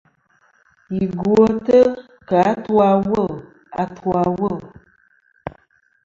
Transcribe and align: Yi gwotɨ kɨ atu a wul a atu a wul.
Yi 0.95 1.03
gwotɨ 1.19 1.77
kɨ 2.27 2.35
atu 2.51 2.73
a 2.89 2.91
wul 3.07 3.33
a 3.81 3.83
atu 3.83 4.07
a 4.21 4.23
wul. 4.37 4.57